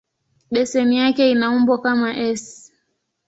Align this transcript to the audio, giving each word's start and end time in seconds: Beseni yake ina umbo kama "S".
Beseni 0.53 0.95
yake 1.01 1.23
ina 1.31 1.49
umbo 1.55 1.75
kama 1.83 2.09
"S". 2.41 2.71